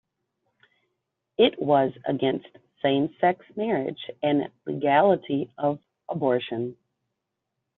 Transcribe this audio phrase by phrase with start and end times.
[1.37, 2.47] It was against
[2.81, 5.77] same-sex marriage and legality of
[6.09, 6.75] abortion.